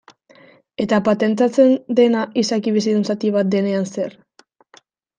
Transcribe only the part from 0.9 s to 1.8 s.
patentatzen